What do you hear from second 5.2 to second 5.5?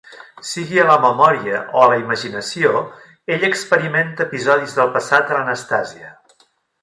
de